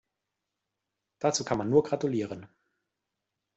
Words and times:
Dazu 1.19 1.45
kann 1.45 1.59
man 1.59 1.69
nur 1.69 1.83
gratulieren. 1.83 2.47